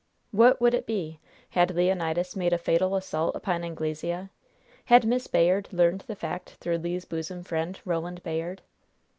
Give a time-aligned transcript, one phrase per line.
[0.31, 1.19] What would it be?
[1.51, 4.29] Had Leonidas made a fatal assault upon Anglesea?
[4.85, 8.63] Had Miss Bayard learned the fact through Le's bosom friend, Roland Bayard?